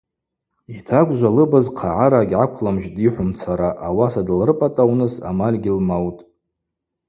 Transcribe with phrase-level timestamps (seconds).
[0.75, 6.21] Йтагвжва лыбыз хъагӏара гьгӏаквлымжьхтӏ дйыхӏвумцара, ауаса дылрыпӏатӏауныс амаль гьылмаутӏ.